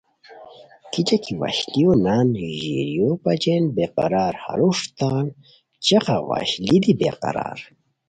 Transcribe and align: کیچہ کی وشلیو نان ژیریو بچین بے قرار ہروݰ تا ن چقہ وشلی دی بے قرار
کیچہ 0.91 1.17
کی 1.23 1.33
وشلیو 1.41 1.91
نان 2.05 2.27
ژیریو 2.63 3.09
بچین 3.23 3.63
بے 3.75 3.85
قرار 3.95 4.33
ہروݰ 4.43 4.79
تا 4.97 5.11
ن 5.25 5.27
چقہ 5.85 6.15
وشلی 6.29 6.77
دی 6.83 6.91
بے 6.99 7.09
قرار 7.21 7.59